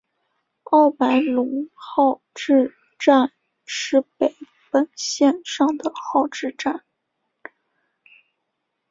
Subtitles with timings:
[0.63, 3.31] 奥白泷号志站
[3.67, 4.35] 石北
[4.71, 6.83] 本线上的号志站。